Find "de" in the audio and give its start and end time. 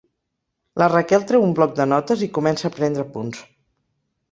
1.81-1.87